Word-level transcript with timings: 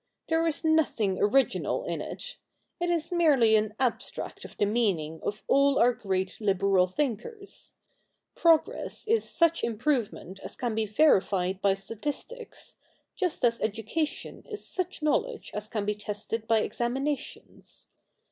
There 0.29 0.47
is 0.47 0.63
nothing 0.63 1.21
original 1.21 1.83
in 1.85 2.01
it— 2.01 2.37
it 2.81 2.89
is 2.89 3.11
merely 3.11 3.55
an 3.55 3.75
abstract 3.79 4.43
of 4.43 4.57
the 4.57 4.65
meaning 4.65 5.19
of 5.21 5.43
all 5.47 5.77
our 5.77 5.93
great 5.93 6.41
liberal 6.41 6.87
thinkers— 6.87 7.75
progress 8.35 9.05
is 9.07 9.29
such 9.29 9.63
improvement 9.63 10.39
as 10.39 10.55
can 10.57 10.73
be 10.73 10.87
verified 10.87 11.61
by 11.61 11.75
statistics, 11.75 12.77
just 13.15 13.45
as 13.45 13.61
education 13.61 14.43
is 14.49 14.65
such 14.65 15.03
knowledge 15.03 15.51
as 15.53 15.67
can 15.67 15.85
be 15.85 15.93
tested 15.93 16.47
by 16.47 16.61
examinations. 16.61 17.87